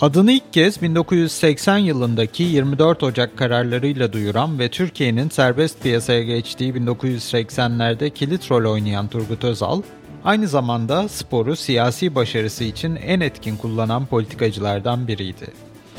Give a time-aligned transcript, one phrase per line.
[0.00, 8.10] Adını ilk kez 1980 yılındaki 24 Ocak kararlarıyla duyuran ve Türkiye'nin serbest piyasaya geçtiği 1980'lerde
[8.10, 9.82] kilit rol oynayan Turgut Özal,
[10.24, 15.46] aynı zamanda sporu siyasi başarısı için en etkin kullanan politikacılardan biriydi.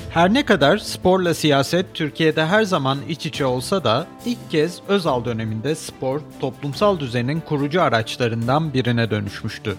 [0.09, 5.25] Her ne kadar sporla siyaset Türkiye'de her zaman iç içe olsa da ilk kez Özal
[5.25, 9.75] döneminde spor toplumsal düzenin kurucu araçlarından birine dönüşmüştü.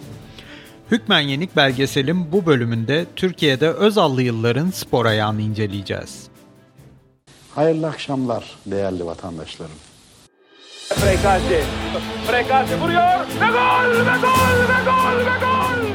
[0.90, 6.28] Hükmen Yenik belgeselin bu bölümünde Türkiye'de Özallı yılların spor ayağını inceleyeceğiz.
[7.54, 9.76] Hayırlı akşamlar değerli vatandaşlarım.
[10.88, 11.64] Frekati.
[12.26, 15.88] Frekati vuruyor ve gol ve gol ve gol ve gol.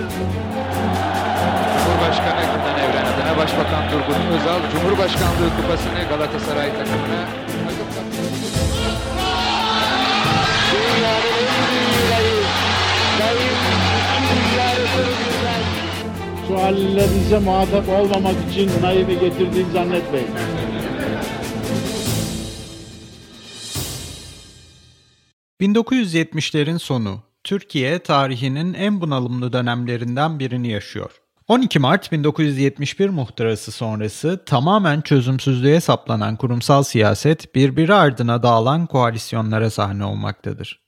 [1.84, 7.28] Cumhurbaşkanı Günden Evren adına Başbakan Turgut Özal Cumhurbaşkanlığı kupasını Galatasaray takımına
[16.64, 20.28] Suallerinize muhatap olmamak için naibi getirdiğini zannetmeyin.
[25.62, 31.12] ...1970'lerin sonu, Türkiye tarihinin en bunalımlı dönemlerinden birini yaşıyor.
[31.48, 40.06] 12 Mart 1971 muhtırası sonrası tamamen çözümsüzlüğe saplanan kurumsal siyaset birbiri ardına dağılan koalisyonlara sahne
[40.06, 40.83] olmaktadır.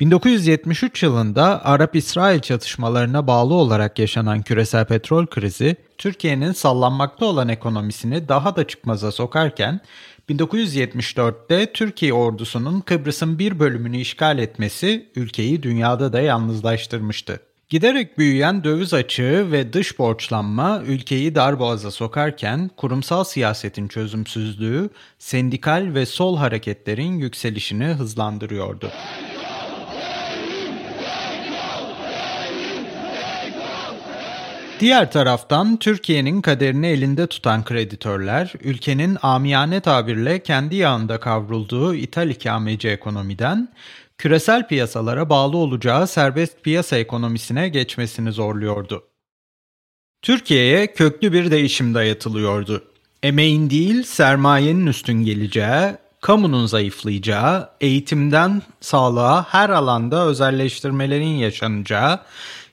[0.00, 8.56] 1973 yılında Arap-İsrail çatışmalarına bağlı olarak yaşanan küresel petrol krizi, Türkiye'nin sallanmakta olan ekonomisini daha
[8.56, 9.80] da çıkmaza sokarken,
[10.28, 17.40] 1974'te Türkiye ordusunun Kıbrıs'ın bir bölümünü işgal etmesi ülkeyi dünyada da yalnızlaştırmıştı.
[17.68, 26.06] Giderek büyüyen döviz açığı ve dış borçlanma ülkeyi darboğaza sokarken kurumsal siyasetin çözümsüzlüğü sendikal ve
[26.06, 28.90] sol hareketlerin yükselişini hızlandırıyordu.
[34.80, 42.88] Diğer taraftan Türkiye'nin kaderini elinde tutan kreditörler, ülkenin amiyane tabirle kendi yağında kavrulduğu ithal ikameci
[42.88, 43.68] ekonomiden,
[44.18, 49.04] küresel piyasalara bağlı olacağı serbest piyasa ekonomisine geçmesini zorluyordu.
[50.22, 52.84] Türkiye'ye köklü bir değişim dayatılıyordu.
[53.22, 62.20] Emeğin değil sermayenin üstün geleceği, kamunun zayıflayacağı, eğitimden sağlığa her alanda özelleştirmelerin yaşanacağı,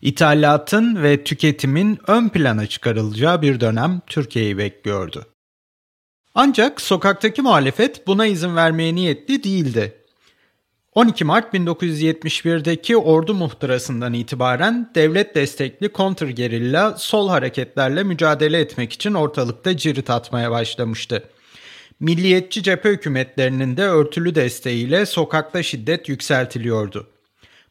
[0.01, 5.25] ithalatın ve tüketimin ön plana çıkarılacağı bir dönem Türkiye'yi bekliyordu.
[6.35, 10.06] Ancak sokaktaki muhalefet buna izin vermeye niyetli değildi.
[10.95, 19.77] 12 Mart 1971'deki ordu muhtırasından itibaren devlet destekli kontrgerilla sol hareketlerle mücadele etmek için ortalıkta
[19.77, 21.23] cirit atmaya başlamıştı.
[22.00, 27.07] Milliyetçi cephe hükümetlerinin de örtülü desteğiyle sokakta şiddet yükseltiliyordu.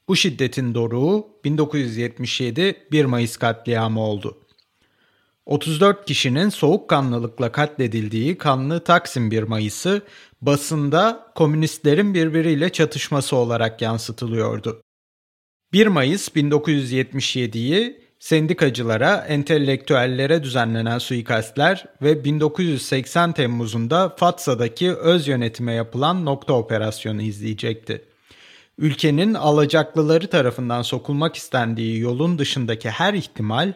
[0.09, 4.39] Bu şiddetin doruğu 1977 1 Mayıs katliamı oldu.
[5.47, 10.03] 34 kişinin soğukkanlılıkla katledildiği kanlı Taksim 1 Mayıs'ı
[10.43, 14.83] basında komünistlerin birbiriyle çatışması olarak yansıtılıyordu.
[15.73, 26.53] 1 Mayıs 1977'yi sendikacılara, entelektüellere düzenlenen suikastler ve 1980 Temmuz'unda Fatsa'daki öz yönetime yapılan nokta
[26.53, 28.14] operasyonu izleyecekti.
[28.79, 33.73] Ülkenin alacaklıları tarafından sokulmak istendiği yolun dışındaki her ihtimal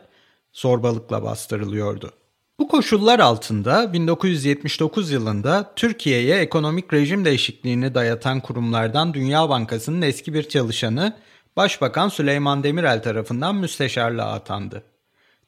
[0.53, 2.13] zorbalıkla bastırılıyordu.
[2.59, 10.49] Bu koşullar altında 1979 yılında Türkiye'ye ekonomik rejim değişikliğini dayatan kurumlardan Dünya Bankası'nın eski bir
[10.49, 11.17] çalışanı
[11.57, 14.83] Başbakan Süleyman Demirel tarafından müsteşarlığa atandı.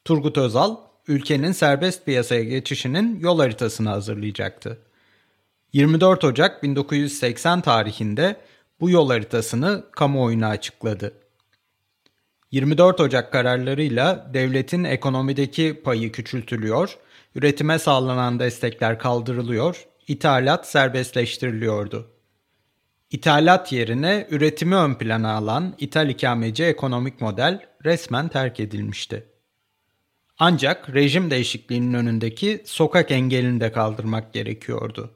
[0.04, 0.76] Turgut Özal,
[1.08, 4.78] ülkenin serbest piyasaya geçişinin yol haritasını hazırlayacaktı.
[5.72, 8.36] 24 Ocak 1980 tarihinde
[8.80, 11.12] bu yol haritasını kamuoyuna açıkladı.
[12.50, 16.98] 24 Ocak kararlarıyla devletin ekonomideki payı küçültülüyor,
[17.34, 22.10] üretime sağlanan destekler kaldırılıyor, ithalat serbestleştiriliyordu.
[23.10, 29.26] İthalat yerine üretimi ön plana alan ithal ikameci ekonomik model resmen terk edilmişti.
[30.38, 35.14] Ancak rejim değişikliğinin önündeki sokak engelini de kaldırmak gerekiyordu.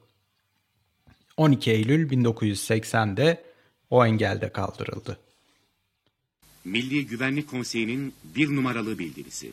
[1.37, 3.43] 12 Eylül 1980'de
[3.89, 5.19] o engel kaldırıldı.
[6.65, 9.51] Milli Güvenlik Konseyi'nin bir numaralı bildirisi.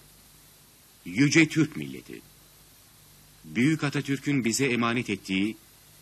[1.05, 2.21] Yüce Türk Milleti.
[3.45, 5.57] Büyük Atatürk'ün bize emanet ettiği,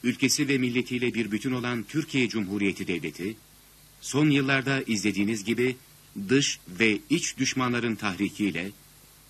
[0.05, 3.37] ülkesi ve milletiyle bir bütün olan Türkiye Cumhuriyeti Devleti,
[4.00, 5.77] son yıllarda izlediğiniz gibi
[6.29, 8.71] dış ve iç düşmanların tahrikiyle,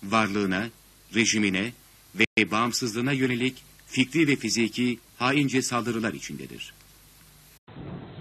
[0.03, 0.69] varlığına,
[1.15, 1.73] rejimine
[2.15, 6.73] ve bağımsızlığına yönelik fikri ve fiziki haince saldırılar içindedir.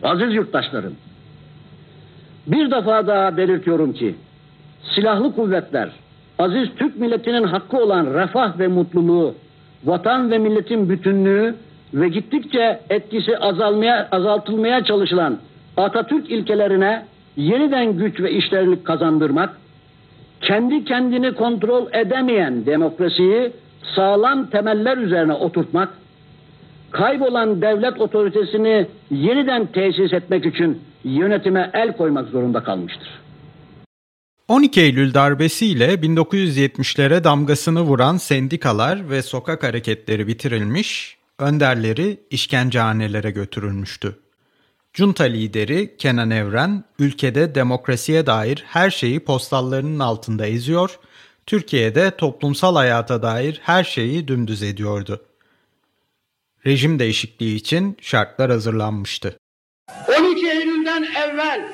[0.02, 0.94] Aziz yurttaşlarım,
[2.46, 4.14] bir defa daha belirtiyorum ki,
[4.94, 5.90] silahlı kuvvetler,
[6.38, 9.34] aziz Türk milletinin hakkı olan refah ve mutluluğu,
[9.84, 11.54] vatan ve milletin bütünlüğü
[11.94, 15.38] ve gittikçe etkisi azalmaya, azaltılmaya çalışılan
[15.76, 17.04] Atatürk ilkelerine
[17.36, 19.50] yeniden güç ve işlerlik kazandırmak,
[20.40, 23.52] kendi kendini kontrol edemeyen demokrasiyi
[23.96, 25.88] sağlam temeller üzerine oturtmak,
[26.90, 33.20] kaybolan devlet otoritesini yeniden tesis etmek için yönetime el koymak zorunda kalmıştır.
[34.48, 44.16] 12 Eylül darbesiyle 1970'lere damgasını vuran sendikalar ve sokak hareketleri bitirilmiş, önderleri işkencehanelere götürülmüştü.
[44.92, 50.98] Junta lideri Kenan Evren, ülkede demokrasiye dair her şeyi postallarının altında eziyor,
[51.46, 55.20] Türkiye'de toplumsal hayata dair her şeyi dümdüz ediyordu.
[56.66, 59.38] Rejim değişikliği için şartlar hazırlanmıştı.
[60.18, 61.72] 12 Eylül'den evvel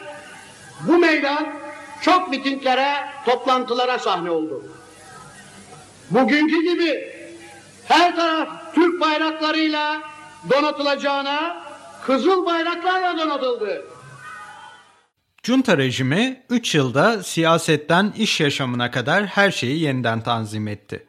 [0.89, 1.55] bu meydan
[2.03, 2.95] çok mitinglere,
[3.27, 4.65] toplantılara sahne oldu.
[6.11, 7.13] Bugünkü gibi
[7.85, 10.03] her taraf Türk bayraklarıyla
[10.51, 11.67] donatılacağına
[12.07, 13.85] kızıl bayraklarla donatıldı.
[15.43, 21.07] Junta rejimi 3 yılda siyasetten iş yaşamına kadar her şeyi yeniden tanzim etti.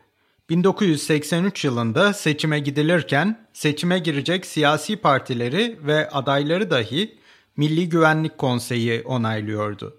[0.49, 7.17] 1983 yılında seçime gidilirken seçime girecek siyasi partileri ve adayları dahi
[7.57, 9.97] Milli Güvenlik Konseyi onaylıyordu.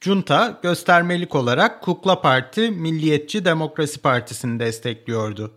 [0.00, 5.52] Junta göstermelik olarak Kukla Parti Milliyetçi Demokrasi Partisi'ni destekliyordu.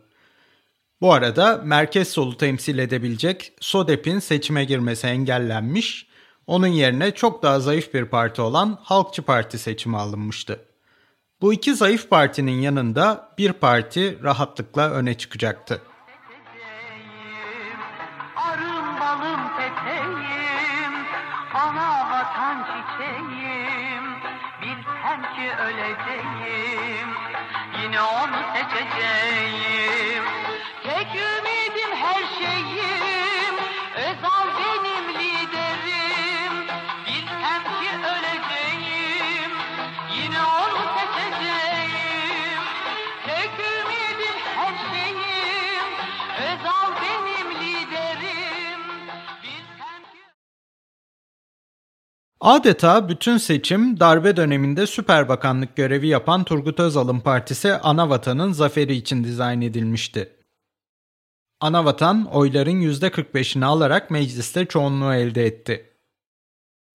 [1.02, 6.08] Bu arada merkez solu temsil edebilecek SODEP'in seçime girmesi engellenmiş,
[6.48, 10.67] onun yerine çok daha zayıf bir parti olan Halkçı Parti seçime alınmıştı.
[11.42, 15.82] Bu iki zayıf partinin yanında bir parti rahatlıkla öne çıkacaktı.
[25.62, 27.10] Öleceğim,
[27.82, 30.27] yine onu seçeceğim.
[52.42, 59.24] Adeta bütün seçim darbe döneminde süper bakanlık görevi yapan Turgut Özal'ın partisi Anavatan'ın zaferi için
[59.24, 60.34] dizayn edilmişti.
[61.60, 65.94] Anavatan oyların %45'ini alarak mecliste çoğunluğu elde etti.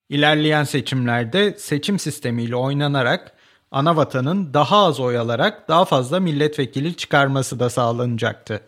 [0.08, 3.32] İlerleyen seçimlerde seçim sistemiyle oynanarak
[3.70, 8.60] Anavatan'ın daha az oy alarak daha fazla milletvekili çıkarması da sağlanacaktı.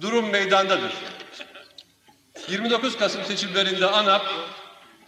[0.00, 0.94] Durum meydandadır.
[2.48, 4.22] 29 Kasım seçimlerinde ANAP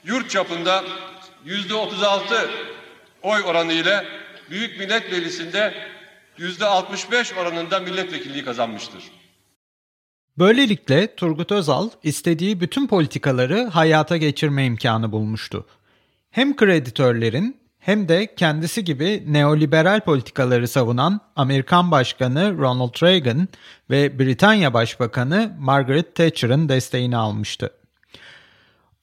[0.04, 0.84] yurt çapında
[1.46, 2.48] %36
[3.22, 4.04] oy oranı ile
[4.50, 5.74] Büyük Millet Meclisi'nde
[6.38, 9.02] %65 oranında milletvekilliği kazanmıştır.
[10.38, 15.66] Böylelikle Turgut Özal istediği bütün politikaları hayata geçirme imkanı bulmuştu.
[16.30, 23.48] Hem kreditörlerin hem de kendisi gibi neoliberal politikaları savunan Amerikan Başkanı Ronald Reagan
[23.90, 27.70] ve Britanya Başbakanı Margaret Thatcher'ın desteğini almıştı.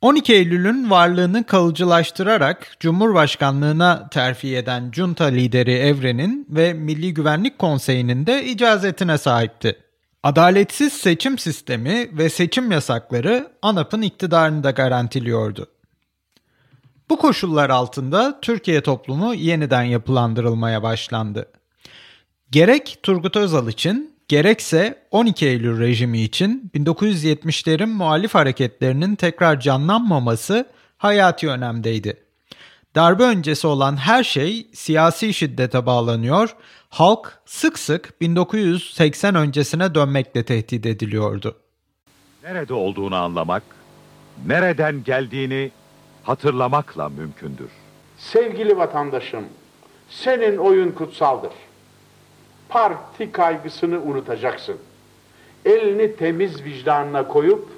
[0.05, 8.45] 12 Eylül'ün varlığını kalıcılaştırarak Cumhurbaşkanlığına terfi eden junta lideri Evren'in ve Milli Güvenlik Konseyi'nin de
[8.45, 9.79] icazetine sahipti.
[10.23, 15.67] Adaletsiz seçim sistemi ve seçim yasakları ANAP'ın iktidarını da garantiliyordu.
[17.09, 21.45] Bu koşullar altında Türkiye toplumu yeniden yapılandırılmaya başlandı.
[22.51, 30.65] Gerek Turgut Özal için gerekse 12 Eylül rejimi için 1970'lerin muhalif hareketlerinin tekrar canlanmaması
[30.97, 32.25] hayati önemdeydi.
[32.95, 36.55] Darbe öncesi olan her şey siyasi şiddete bağlanıyor,
[36.89, 41.55] halk sık sık 1980 öncesine dönmekle tehdit ediliyordu.
[42.43, 43.63] Nerede olduğunu anlamak,
[44.45, 45.71] nereden geldiğini
[46.23, 47.69] hatırlamakla mümkündür.
[48.17, 49.45] Sevgili vatandaşım,
[50.09, 51.51] senin oyun kutsaldır.
[52.69, 54.77] Parti kaygısını unutacaksın.
[55.65, 57.69] Elini temiz vicdanına koyup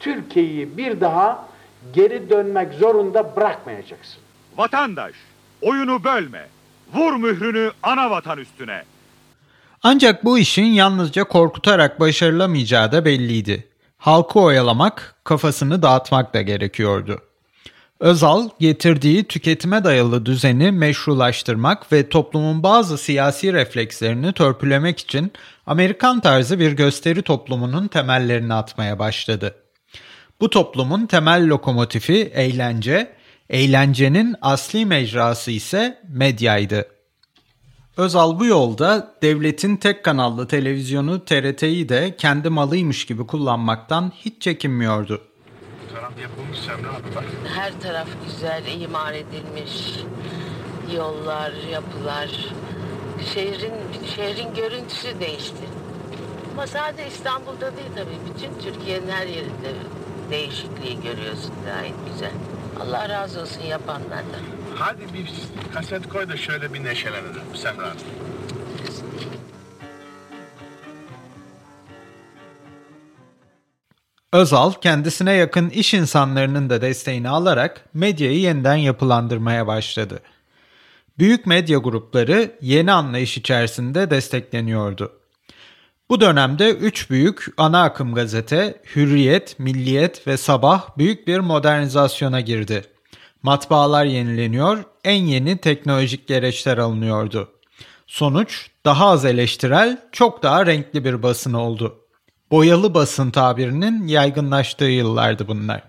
[0.00, 1.48] Türkiye'yi bir daha
[1.92, 4.18] geri dönmek zorunda bırakmayacaksın.
[4.56, 5.14] Vatandaş,
[5.62, 6.46] oyunu bölme.
[6.94, 8.82] Vur mührünü ana vatan üstüne.
[9.82, 13.68] Ancak bu işin yalnızca korkutarak başarılamayacağı da belliydi.
[13.98, 17.22] Halkı oyalamak, kafasını dağıtmak da gerekiyordu.
[18.00, 25.32] Özal getirdiği tüketime dayalı düzeni meşrulaştırmak ve toplumun bazı siyasi reflekslerini törpülemek için
[25.66, 29.54] Amerikan tarzı bir gösteri toplumunun temellerini atmaya başladı.
[30.40, 33.12] Bu toplumun temel lokomotifi eğlence,
[33.50, 36.86] eğlencenin asli mecrası ise medyaydı.
[37.96, 45.22] Özal bu yolda devletin tek kanallı televizyonu TRT'yi de kendi malıymış gibi kullanmaktan hiç çekinmiyordu.
[45.96, 47.24] Taraf yapılmış Semra abi bak.
[47.54, 50.00] Her taraf güzel, imar edilmiş.
[50.96, 52.30] Yollar, yapılar.
[53.34, 53.74] Şehrin
[54.16, 55.64] şehrin görüntüsü değişti.
[56.52, 58.34] Ama sadece İstanbul'da değil tabii.
[58.34, 59.72] Bütün Türkiye'nin her yerinde
[60.30, 61.52] değişikliği görüyorsun.
[61.66, 62.32] Gayet güzel.
[62.80, 64.42] Allah razı olsun yapanlardan.
[64.74, 65.32] Hadi bir
[65.74, 67.98] kaset koy da şöyle bir neşelenelim Semra abi.
[74.32, 80.20] Özal kendisine yakın iş insanlarının da desteğini alarak medyayı yeniden yapılandırmaya başladı.
[81.18, 85.12] Büyük medya grupları yeni anlayış içerisinde destekleniyordu.
[86.08, 92.84] Bu dönemde üç büyük ana akım gazete Hürriyet, Milliyet ve Sabah büyük bir modernizasyona girdi.
[93.42, 97.48] Matbaalar yenileniyor, en yeni teknolojik gereçler alınıyordu.
[98.06, 102.05] Sonuç daha az eleştirel, çok daha renkli bir basın oldu.
[102.50, 105.82] Boyalı basın tabirinin yaygınlaştığı yıllardı bunlar.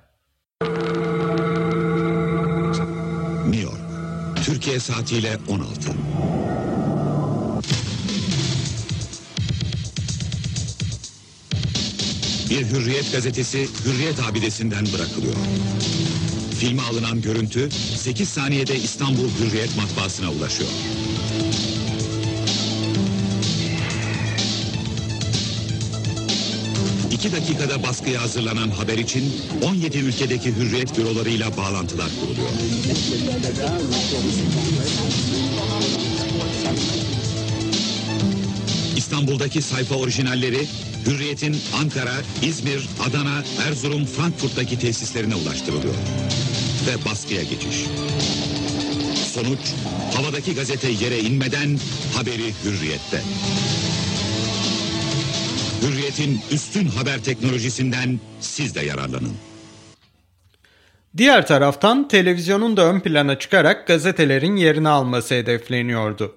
[3.46, 3.80] New York,
[4.46, 5.92] Türkiye saatiyle 16.
[12.50, 15.36] Bir Hürriyet gazetesi Hürriyet abidesinden bırakılıyor.
[16.60, 20.70] Filme alınan görüntü 8 saniyede İstanbul Hürriyet matbaasına ulaşıyor.
[27.18, 29.34] İki dakikada baskıya hazırlanan haber için
[29.64, 32.48] 17 ülkedeki hürriyet bürolarıyla bağlantılar kuruluyor.
[38.98, 40.68] İstanbul'daki sayfa orijinalleri
[41.06, 45.96] Hürriyet'in Ankara, İzmir, Adana, Erzurum, Frankfurt'taki tesislerine ulaştırılıyor.
[46.88, 47.86] Ve baskıya geçiş.
[49.34, 49.60] Sonuç,
[50.14, 51.80] havadaki gazete yere inmeden
[52.16, 53.22] haberi Hürriyet'te.
[56.08, 59.34] Hürriyet'in üstün haber teknolojisinden siz de yararlanın.
[61.18, 66.36] Diğer taraftan televizyonun da ön plana çıkarak gazetelerin yerini alması hedefleniyordu.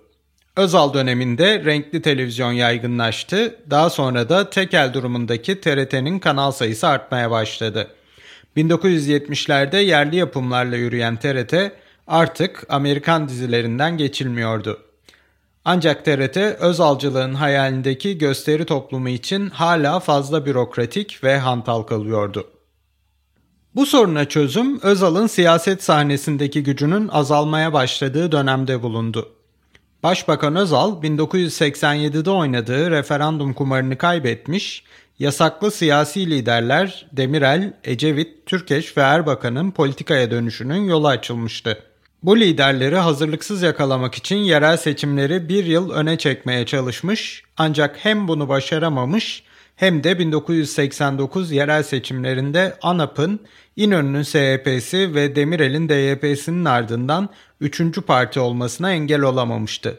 [0.57, 7.91] Özal döneminde renkli televizyon yaygınlaştı, daha sonra da tekel durumundaki TRT'nin kanal sayısı artmaya başladı.
[8.57, 11.55] 1970'lerde yerli yapımlarla yürüyen TRT
[12.07, 14.89] artık Amerikan dizilerinden geçilmiyordu.
[15.64, 22.47] Ancak TRT Özalcılığın hayalindeki gösteri toplumu için hala fazla bürokratik ve hantal kalıyordu.
[23.75, 29.29] Bu soruna çözüm Özal'ın siyaset sahnesindeki gücünün azalmaya başladığı dönemde bulundu.
[30.02, 34.85] Başbakan Özal 1987'de oynadığı referandum kumarını kaybetmiş,
[35.19, 41.89] yasaklı siyasi liderler Demirel, Ecevit, Türkeş ve Erbakan'ın politikaya dönüşünün yolu açılmıştı.
[42.23, 48.49] Bu liderleri hazırlıksız yakalamak için yerel seçimleri bir yıl öne çekmeye çalışmış ancak hem bunu
[48.49, 49.43] başaramamış
[49.77, 53.41] hem de 1989 yerel seçimlerinde ANAP'ın,
[53.77, 57.29] İnönü'nün SHP'si ve Demirel'in DYP'sinin ardından
[57.61, 57.83] 3.
[58.07, 59.99] parti olmasına engel olamamıştı.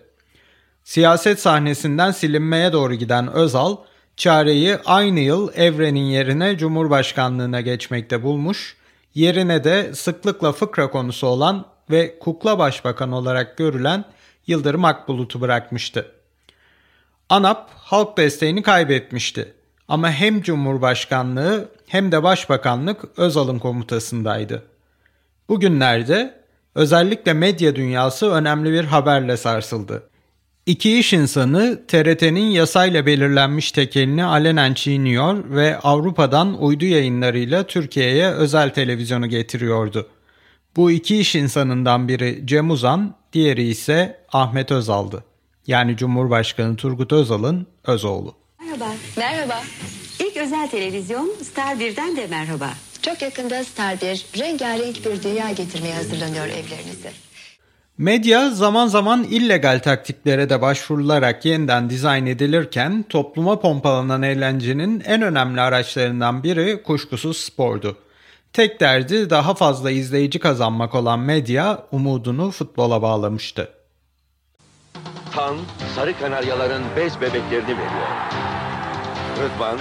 [0.83, 3.77] Siyaset sahnesinden silinmeye doğru giden Özal,
[4.17, 8.75] çareyi aynı yıl Evren'in yerine Cumhurbaşkanlığına geçmekte bulmuş,
[9.15, 14.05] yerine de sıklıkla fıkra konusu olan ve kukla başbakan olarak görülen
[14.47, 16.11] Yıldırım Akbulut'u bırakmıştı.
[17.29, 19.53] ANAP halk desteğini kaybetmişti.
[19.87, 24.63] Ama hem Cumhurbaşkanlığı hem de Başbakanlık Özal'ın komutasındaydı.
[25.49, 26.41] Bugünlerde
[26.75, 30.03] özellikle medya dünyası önemli bir haberle sarsıldı.
[30.65, 38.69] İki iş insanı TRT'nin yasayla belirlenmiş tekelini alenen çiğniyor ve Avrupa'dan uydu yayınlarıyla Türkiye'ye özel
[38.69, 40.07] televizyonu getiriyordu.
[40.75, 45.23] Bu iki iş insanından biri Cem Uzan, diğeri ise Ahmet Özal'dı.
[45.67, 48.35] Yani Cumhurbaşkanı Turgut Özal'ın öz oğlu.
[48.59, 48.93] Merhaba.
[49.17, 49.61] Merhaba.
[50.19, 52.69] İlk özel televizyon Star 1'den de merhaba.
[53.01, 57.11] Çok yakında Star 1 rengarenk bir dünya getirmeye hazırlanıyor evlerinize.
[57.97, 65.61] Medya zaman zaman illegal taktiklere de başvurularak yeniden dizayn edilirken topluma pompalanan eğlencenin en önemli
[65.61, 67.97] araçlarından biri kuşkusuz spordu.
[68.53, 73.69] Tek derdi daha fazla izleyici kazanmak olan medya umudunu futbola bağlamıştı.
[75.35, 75.57] Tan,
[75.95, 78.07] sarı kanaryaların bez bebeklerini veriyor.
[79.39, 79.79] Rıdvan,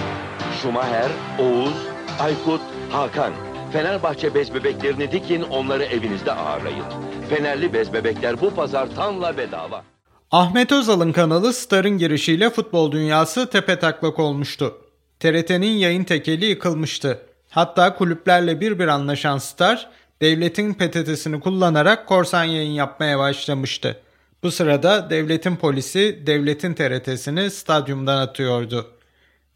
[0.61, 1.73] Şumaher, Oğuz,
[2.19, 2.61] Aykut,
[2.91, 3.33] Hakan.
[3.73, 6.85] Fenerbahçe bez bebeklerini dikin onları evinizde ağırlayın.
[7.29, 9.83] Fenerli bez bebekler bu pazar Tan'la bedava.
[10.31, 14.77] Ahmet Özal'ın kanalı Star'ın girişiyle futbol dünyası tepe taklak olmuştu.
[15.19, 17.30] TRT'nin yayın tekeli yıkılmıştı.
[17.51, 19.89] Hatta kulüplerle bir bir anlaşan Star,
[20.21, 23.99] devletin PTT'sini kullanarak korsan yayın yapmaya başlamıştı.
[24.43, 28.91] Bu sırada devletin polisi devletin TRT'sini stadyumdan atıyordu.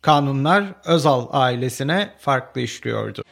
[0.01, 3.23] Kanunlar Özal ailesine farklı işliyordu.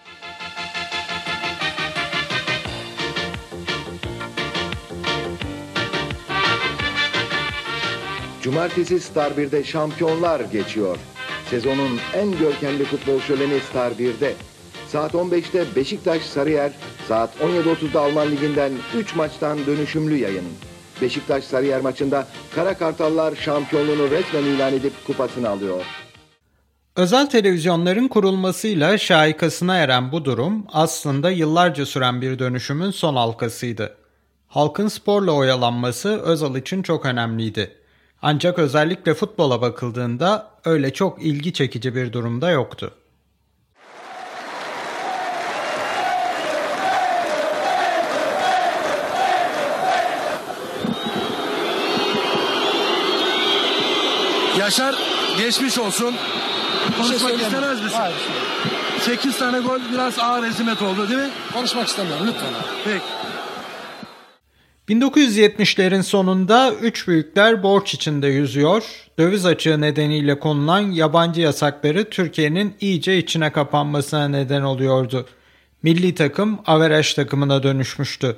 [8.42, 10.98] Cumartesi Star 1'de şampiyonlar geçiyor.
[11.50, 14.34] Sezonun en görkemli futbol şöleni Star 1'de.
[14.94, 16.72] Saat 15'te Beşiktaş Sarıyer,
[17.08, 20.46] saat 17.30'da Alman Ligi'nden 3 maçtan dönüşümlü yayın.
[21.02, 25.86] Beşiktaş Sarıyer maçında Kara Kartallar şampiyonluğunu resmen ilan edip kupasını alıyor.
[26.96, 33.96] Özel televizyonların kurulmasıyla şaikasına eren bu durum aslında yıllarca süren bir dönüşümün son halkasıydı.
[34.48, 37.72] Halkın sporla oyalanması Özal için çok önemliydi.
[38.22, 42.92] Ancak özellikle futbola bakıldığında öyle çok ilgi çekici bir durumda yoktu.
[54.64, 54.96] Yaşar
[55.38, 56.16] geçmiş olsun.
[56.98, 57.98] Konuşmak şey istemez misin?
[57.98, 58.16] Hayır.
[59.00, 61.30] 8 tane gol biraz ağır ezimet oldu değil mi?
[61.54, 62.50] Konuşmak istemiyorum lütfen.
[62.84, 63.04] Peki.
[64.90, 68.84] 1970'lerin sonunda üç büyükler borç içinde yüzüyor.
[69.20, 75.26] Döviz açığı nedeniyle konulan yabancı yasakları Türkiye'nin iyice içine kapanmasına neden oluyordu.
[75.84, 78.38] Milli takım averaj takımına dönüşmüştü.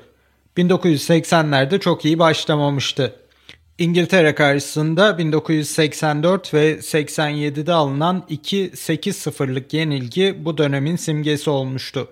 [0.57, 3.24] 1980'lerde çok iyi başlamamıştı.
[3.77, 12.07] İngiltere karşısında 1984 ve 87'de alınan 2-8-0'lık yenilgi bu dönemin simgesi olmuştu.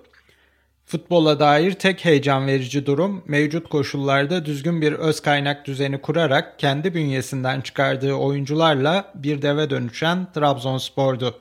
[0.86, 6.93] Futbola dair tek heyecan verici durum mevcut koşullarda düzgün bir öz kaynak düzeni kurarak kendi
[6.93, 11.36] bünyesinden çıkardığı oyuncularla bir deve dönüşen Trabzonspor'du.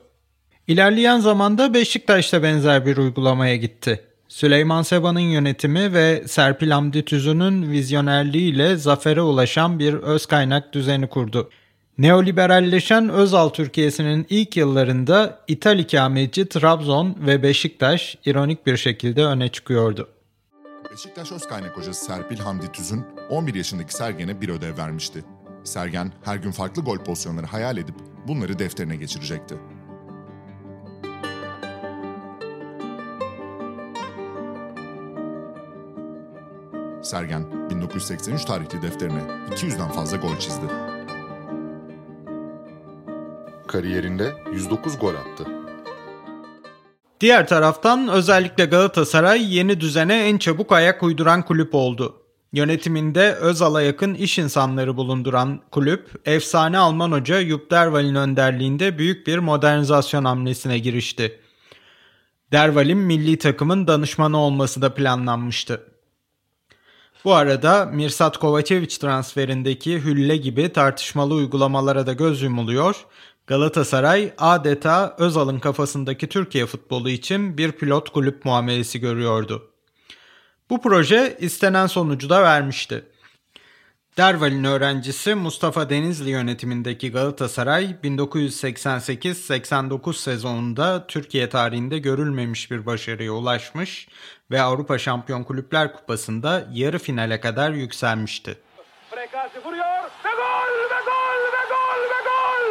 [0.67, 4.03] İlerleyen zamanda Beşiktaş da benzer bir uygulamaya gitti.
[4.33, 11.49] Süleyman Seba'nın yönetimi ve Serpil Hamdi Tüzün'ün vizyonerliğiyle zafere ulaşan bir öz kaynak düzeni kurdu.
[11.97, 20.09] Neoliberalleşen Özal Türkiye'sinin ilk yıllarında İthal ikametçi Trabzon ve Beşiktaş ironik bir şekilde öne çıkıyordu.
[20.91, 25.23] Beşiktaş öz kaynak hocası Serpil Hamdi Tüzün 11 yaşındaki Sergen'e bir ödev vermişti.
[25.63, 27.95] Sergen her gün farklı gol pozisyonları hayal edip
[28.27, 29.55] bunları defterine geçirecekti.
[37.03, 40.65] Sergen 1983 tarihli defterine 200'den fazla gol çizdi.
[43.67, 45.45] Kariyerinde 109 gol attı.
[47.21, 52.15] Diğer taraftan özellikle Galatasaray yeni düzene en çabuk ayak uyduran kulüp oldu.
[52.53, 59.37] Yönetiminde Özal'a yakın iş insanları bulunduran kulüp, efsane Alman hoca Jupp Derwal'in önderliğinde büyük bir
[59.37, 61.39] modernizasyon hamlesine girişti.
[62.51, 65.92] Derwal'in milli takımın danışmanı olması da planlanmıştı.
[67.25, 73.05] Bu arada Mirsat Kovacevic transferindeki hülle gibi tartışmalı uygulamalara da göz yumuluyor.
[73.47, 79.71] Galatasaray adeta Özal'ın kafasındaki Türkiye futbolu için bir pilot kulüp muamelesi görüyordu.
[80.69, 83.05] Bu proje istenen sonucu da vermişti.
[84.17, 94.07] Derval'in öğrencisi Mustafa Denizli yönetimindeki Galatasaray 1988-89 sezonunda Türkiye tarihinde görülmemiş bir başarıya ulaşmış
[94.51, 98.57] ve Avrupa Şampiyon Kulüpler Kupası'nda yarı finale kadar yükselmişti.
[99.09, 102.65] Frekasi vuruyor ve gol ve gol ve gol ve gol!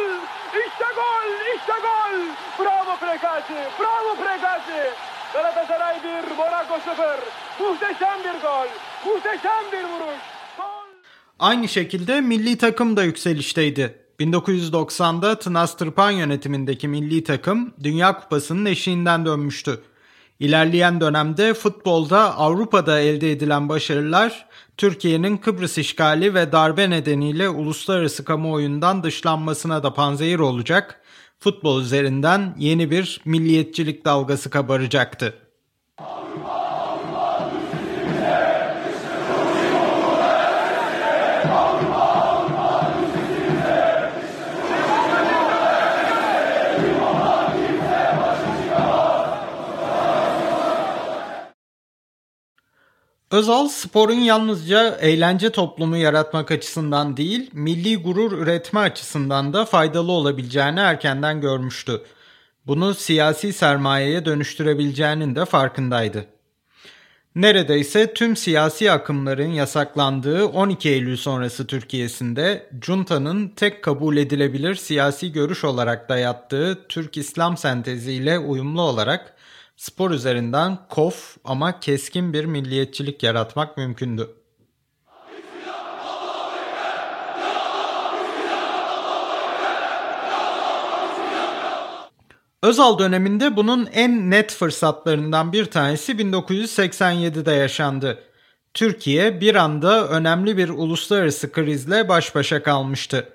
[0.67, 2.17] İşte gol, işte gol!
[2.59, 4.89] Bravo Frekasi, bravo Frekasi!
[5.33, 7.19] Galatasaray 1, Monaco 0.
[7.59, 8.67] Muhteşem bir gol,
[9.05, 10.32] muhteşem bir vuruş.
[11.39, 13.99] Aynı şekilde milli takım da yükselişteydi.
[14.19, 19.81] 1990'da Tınas Tırpan yönetimindeki milli takım Dünya Kupası'nın eşiğinden dönmüştü.
[20.39, 24.45] İlerleyen dönemde futbolda Avrupa'da elde edilen başarılar
[24.77, 31.01] Türkiye'nin Kıbrıs işgali ve darbe nedeniyle uluslararası kamuoyundan dışlanmasına da panzehir olacak,
[31.39, 35.42] futbol üzerinden yeni bir milliyetçilik dalgası kabaracaktı.
[53.33, 60.79] Özal sporun yalnızca eğlence toplumu yaratmak açısından değil, milli gurur üretme açısından da faydalı olabileceğini
[60.79, 62.01] erkenden görmüştü.
[62.67, 66.25] Bunu siyasi sermayeye dönüştürebileceğinin de farkındaydı.
[67.35, 75.63] Neredeyse tüm siyasi akımların yasaklandığı 12 Eylül sonrası Türkiye'sinde Junta'nın tek kabul edilebilir siyasi görüş
[75.63, 79.32] olarak dayattığı Türk İslam senteziyle uyumlu olarak
[79.83, 84.29] Spor üzerinden kof ama keskin bir milliyetçilik yaratmak mümkündü.
[92.61, 98.23] Özal döneminde bunun en net fırsatlarından bir tanesi 1987'de yaşandı.
[98.73, 103.29] Türkiye bir anda önemli bir uluslararası krizle baş başa kalmıştı.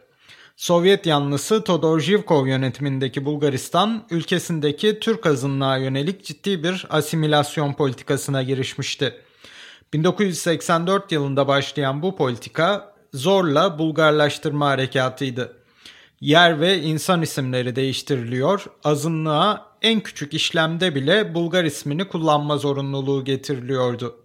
[0.58, 9.14] Sovyet yanlısı Todor Zhivkov yönetimindeki Bulgaristan, ülkesindeki Türk azınlığa yönelik ciddi bir asimilasyon politikasına girişmişti.
[9.92, 15.56] 1984 yılında başlayan bu politika zorla Bulgarlaştırma harekatıydı.
[16.20, 24.16] Yer ve insan isimleri değiştiriliyor, azınlığa en küçük işlemde bile Bulgar ismini kullanma zorunluluğu getiriliyordu.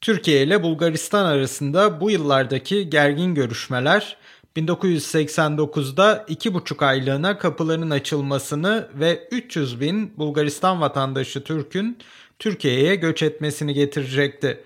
[0.00, 4.16] Türkiye ile Bulgaristan arasında bu yıllardaki gergin görüşmeler
[4.56, 11.98] 1989'da 2,5 aylığına kapıların açılmasını ve 300 bin Bulgaristan vatandaşı Türk'ün
[12.38, 14.64] Türkiye'ye göç etmesini getirecekti.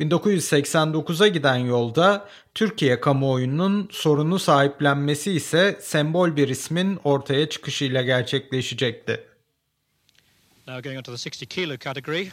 [0.00, 9.20] 1989'a giden yolda Türkiye kamuoyunun sorunu sahiplenmesi ise sembol bir ismin ortaya çıkışıyla gerçekleşecekti.
[10.68, 12.28] Now going on to the 60 kilo category.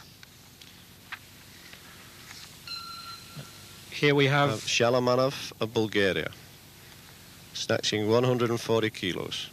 [3.90, 6.43] Here we have Shalamanov of Bulgaria
[7.54, 9.50] snatching 140 kilos.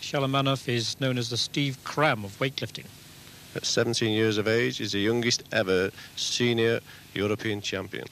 [0.00, 2.86] Shalamanov is known as the Steve Cram of weightlifting.
[3.56, 6.80] At 17 years of age, he's the youngest ever senior
[7.14, 8.06] European champion.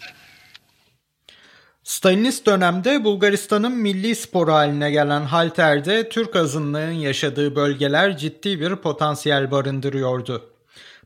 [1.84, 9.50] Stalinist dönemde Bulgaristan'ın milli sporu haline gelen halterde Türk azınlığın yaşadığı bölgeler ciddi bir potansiyel
[9.50, 10.50] barındırıyordu.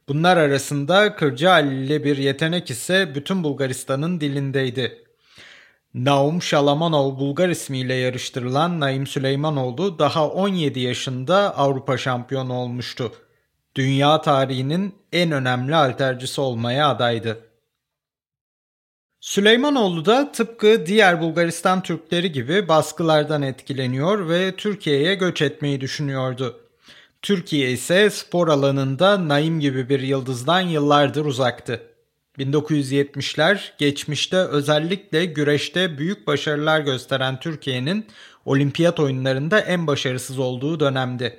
[0.09, 5.05] Bunlar arasında Kırcaali'li bir yetenek ise bütün Bulgaristan'ın dilindeydi.
[5.95, 13.13] Naum Şalamanov Bulgar ismiyle yarıştırılan Naim Süleymanoğlu daha 17 yaşında Avrupa şampiyonu olmuştu.
[13.75, 17.39] Dünya tarihinin en önemli altercisi olmaya adaydı.
[19.21, 26.61] Süleymanoğlu da tıpkı diğer Bulgaristan Türkleri gibi baskılardan etkileniyor ve Türkiye'ye göç etmeyi düşünüyordu.
[27.23, 31.92] Türkiye ise spor alanında Naim gibi bir yıldızdan yıllardır uzaktı.
[32.39, 38.07] 1970'ler geçmişte özellikle güreşte büyük başarılar gösteren Türkiye'nin
[38.45, 41.39] olimpiyat oyunlarında en başarısız olduğu dönemdi.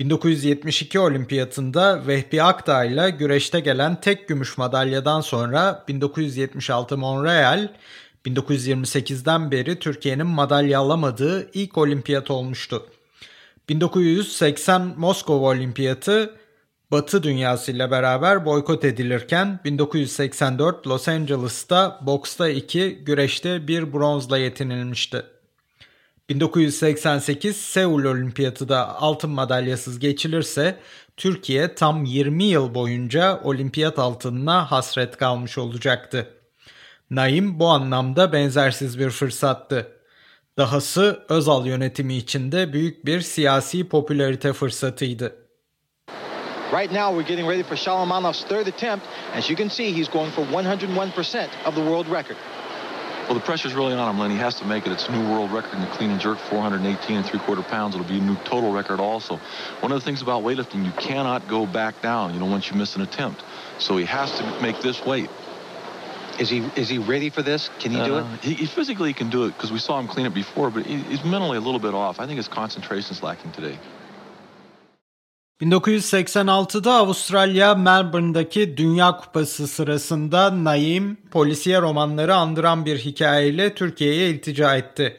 [0.00, 7.68] 1972 olimpiyatında Vehbi Akdağ ile güreşte gelen tek gümüş madalyadan sonra 1976 Montreal,
[8.26, 12.86] 1928'den beri Türkiye'nin madalya alamadığı ilk olimpiyat olmuştu.
[13.68, 16.39] 1980 Moskova Olimpiyatı
[16.90, 25.22] Batı dünyasıyla beraber boykot edilirken 1984 Los Angeles'ta boksta 2, güreşte 1 bronzla yetinilmişti.
[26.28, 30.78] 1988 Seul Olimpiyatı da altın madalyasız geçilirse
[31.16, 36.28] Türkiye tam 20 yıl boyunca olimpiyat altınına hasret kalmış olacaktı.
[37.10, 39.92] Naim bu anlamda benzersiz bir fırsattı.
[40.58, 45.49] Dahası Özal yönetimi içinde büyük bir siyasi popülarite fırsatıydı.
[46.72, 49.06] Right now, we're getting ready for Shalomanov's third attempt.
[49.32, 52.36] As you can see, he's going for 101% of the world record.
[53.24, 54.30] Well, the pressure's really on him, Len.
[54.30, 54.92] He has to make it.
[54.92, 57.94] It's a new world record in the clean and jerk, 418 and three-quarter pounds.
[57.94, 59.40] It'll be a new total record also.
[59.80, 62.76] One of the things about weightlifting, you cannot go back down, you know, once you
[62.76, 63.42] miss an attempt.
[63.78, 65.30] So he has to make this weight.
[66.38, 67.68] Is he is he ready for this?
[67.80, 68.22] Can he uh, do it?
[68.22, 70.86] Uh, he, he, physically can do it because we saw him clean it before, but
[70.86, 72.18] he, he's mentally a little bit off.
[72.18, 73.78] I think his concentration's lacking today.
[75.62, 85.16] 1986'da Avustralya Melbourne'daki Dünya Kupası sırasında Naim, polisiye romanları andıran bir hikayeyle Türkiye'ye iltica etti.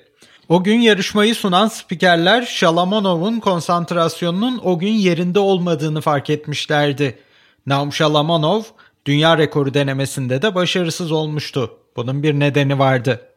[0.50, 7.20] O gün yarışmayı sunan spikerler Şalamonov'un konsantrasyonunun o gün yerinde olmadığını fark etmişlerdi.
[7.66, 8.62] Naum Şalamonov
[9.06, 11.72] dünya rekoru denemesinde de başarısız olmuştu.
[11.96, 13.31] Bunun bir nedeni vardı.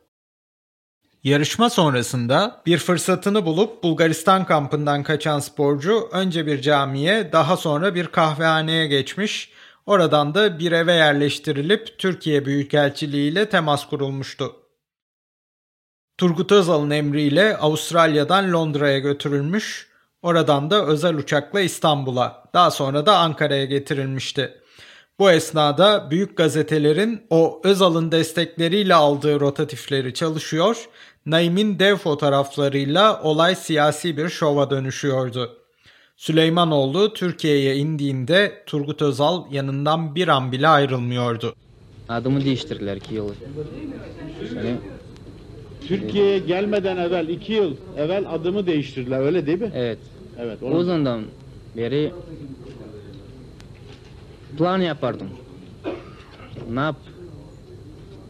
[1.25, 8.07] Yarışma sonrasında bir fırsatını bulup Bulgaristan kampından kaçan sporcu önce bir camiye daha sonra bir
[8.07, 9.53] kahvehaneye geçmiş.
[9.87, 14.57] Oradan da bir eve yerleştirilip Türkiye Büyükelçiliği ile temas kurulmuştu.
[16.19, 19.89] Turgut Özal'ın emriyle Avustralya'dan Londra'ya götürülmüş,
[20.23, 24.61] oradan da özel uçakla İstanbul'a, daha sonra da Ankara'ya getirilmişti.
[25.19, 30.89] Bu esnada büyük gazetelerin o Özal'ın destekleriyle aldığı rotatifleri çalışıyor,
[31.27, 35.57] Naim'in dev fotoğraflarıyla olay siyasi bir şova dönüşüyordu.
[36.17, 41.55] Süleymanoğlu Türkiye'ye indiğinde Turgut Özal yanından bir an bile ayrılmıyordu.
[42.09, 43.29] Adımı değiştirdiler iki yıl.
[44.57, 44.77] Yani...
[45.89, 49.71] Türkiye'ye gelmeden evvel iki yıl evvel adımı değiştirdiler öyle değil mi?
[49.75, 49.99] Evet.
[50.39, 50.59] Evet.
[50.63, 50.77] Onun...
[50.77, 51.23] O zamandan
[51.77, 52.13] beri
[54.59, 55.31] plan yapardım.
[56.71, 56.97] Nap.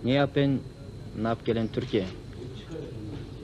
[0.04, 0.60] Ne yapın?
[1.20, 2.04] Nap gelen Türkiye.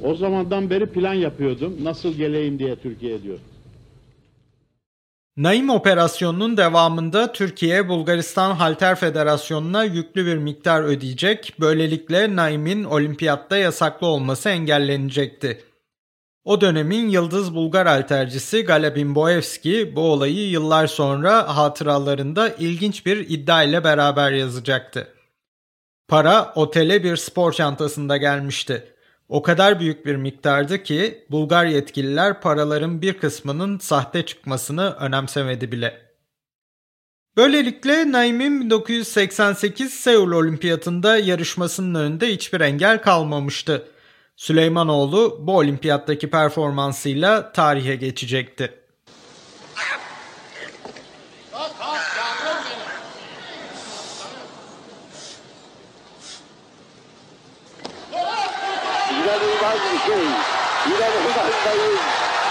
[0.02, 1.76] O zamandan beri plan yapıyordum.
[1.82, 3.38] Nasıl geleyim diye Türkiye diyor.
[5.36, 11.54] Naim operasyonunun devamında Türkiye Bulgaristan Halter Federasyonu'na yüklü bir miktar ödeyecek.
[11.60, 15.69] Böylelikle Naim'in olimpiyatta yasaklı olması engellenecekti.
[16.44, 23.62] O dönemin yıldız Bulgar haltercisi Galebin Boevski bu olayı yıllar sonra hatıralarında ilginç bir iddia
[23.62, 25.08] ile beraber yazacaktı.
[26.08, 28.94] Para otele bir spor çantasında gelmişti.
[29.28, 36.10] O kadar büyük bir miktardı ki Bulgar yetkililer paraların bir kısmının sahte çıkmasını önemsemedi bile.
[37.36, 43.86] Böylelikle Naim'in 1988 Seul Olimpiyatında yarışmasının önünde hiçbir engel kalmamıştı.
[44.40, 48.74] Süleymanoğlu bu olimpiyattaki performansıyla tarihe geçecekti.
[59.10, 60.24] İnanılmaz bir şey.
[60.86, 62.00] İnanılmazdayız.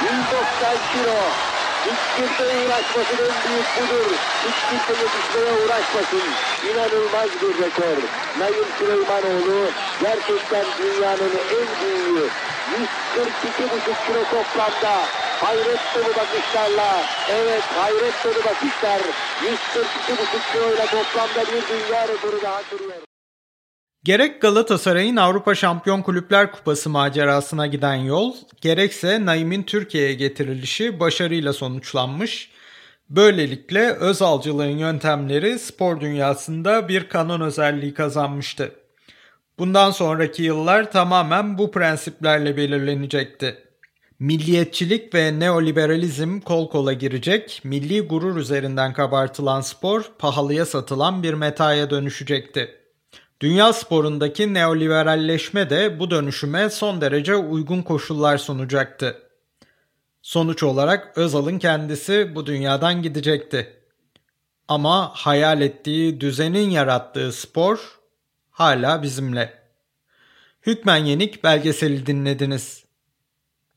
[0.03, 1.48] 190 kilo.
[1.85, 4.11] Hiç kimse uğraşmasın en büyük budur.
[4.45, 6.29] Hiç kimse yetişmeye uğraşmasın.
[6.69, 7.97] İnanılmaz bir rekor.
[8.39, 12.29] Naim Süleymanoğlu gerçekten dünyanın en büyüğü.
[13.15, 14.93] 142,5 kilo toplamda.
[15.41, 17.03] Hayret dolu bakışlarla.
[17.29, 19.01] Evet hayret dolu bakışlar.
[19.41, 23.09] 142,5 kiloyla toplamda bir dünya rekoru daha kırıyor.
[24.03, 32.51] Gerek Galatasaray'ın Avrupa Şampiyon Kulüpler Kupası macerasına giden yol, gerekse Naim'in Türkiye'ye getirilişi başarıyla sonuçlanmış.
[33.09, 38.71] Böylelikle Özalcılığın yöntemleri spor dünyasında bir kanon özelliği kazanmıştı.
[39.57, 43.57] Bundan sonraki yıllar tamamen bu prensiplerle belirlenecekti.
[44.19, 51.89] Milliyetçilik ve neoliberalizm kol kola girecek, milli gurur üzerinden kabartılan spor pahalıya satılan bir metaya
[51.89, 52.78] dönüşecekti.
[53.41, 59.21] Dünya sporundaki neoliberalleşme de bu dönüşüme son derece uygun koşullar sunacaktı.
[60.21, 63.73] Sonuç olarak Özal'ın kendisi bu dünyadan gidecekti.
[64.67, 67.99] Ama hayal ettiği düzenin yarattığı spor
[68.51, 69.53] hala bizimle.
[70.65, 72.83] Hükmen Yenik belgeseli dinlediniz.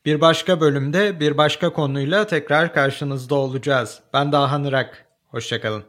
[0.05, 4.01] Bir başka bölümde bir başka konuyla tekrar karşınızda olacağız.
[4.13, 5.07] Ben Dahan Irak.
[5.29, 5.85] Hoşçakalın.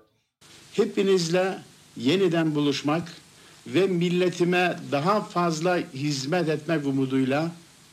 [0.73, 1.57] Hepinizle
[1.97, 3.22] yeniden buluşmak
[3.67, 7.47] ve milletime daha fazla hizmet etmek umuduyla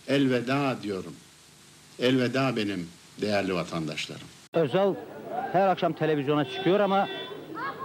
[0.08, 1.12] elveda diyorum.
[1.98, 2.88] Elveda benim
[3.20, 4.26] değerli vatandaşlarım.
[4.54, 4.94] Özal
[5.52, 7.08] her akşam televizyona çıkıyor ama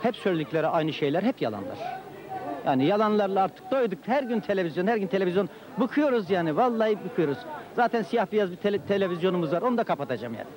[0.02, 1.78] hep söyledikleri aynı şeyler hep yalanlar.
[2.65, 4.00] Yani yalanlarla artık doyduk.
[4.06, 5.50] Her gün televizyon, her gün televizyon.
[5.80, 6.58] Bıkıyoruz yani.
[6.58, 7.38] Vallahi bıkıyoruz.
[7.76, 9.62] Zaten siyah beyaz bir tele- televizyonumuz var.
[9.62, 10.48] Onu da kapatacağım yani.